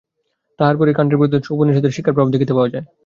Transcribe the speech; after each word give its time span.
তাঁহার 0.59 0.75
পরই 0.79 0.95
কাণ্টের 0.97 1.31
দর্শনে 1.33 1.55
উপনিষদের 1.55 1.95
শিক্ষার 1.95 2.15
প্রভাব 2.15 2.33
দেখিতে 2.33 2.53
পাওয়া 2.53 2.71
যায়। 2.73 2.85